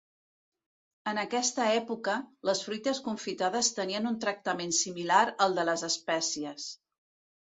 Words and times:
En 1.11 1.19
aquesta 1.23 1.67
època, 1.81 2.15
les 2.49 2.63
fruites 2.69 3.01
confitades 3.09 3.69
tenien 3.81 4.13
un 4.13 4.17
tractament 4.25 4.75
similar 4.79 5.21
al 5.47 5.59
de 5.61 5.67
les 5.71 5.85
espècies. 5.91 6.67